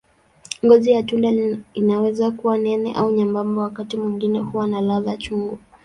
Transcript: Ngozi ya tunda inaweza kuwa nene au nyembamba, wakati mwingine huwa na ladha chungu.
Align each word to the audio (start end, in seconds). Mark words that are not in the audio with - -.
Ngozi 0.65 0.91
ya 0.91 1.03
tunda 1.03 1.29
inaweza 1.73 2.31
kuwa 2.31 2.57
nene 2.57 2.93
au 2.93 3.11
nyembamba, 3.11 3.61
wakati 3.61 3.97
mwingine 3.97 4.39
huwa 4.39 4.67
na 4.67 4.81
ladha 4.81 5.17
chungu. 5.17 5.59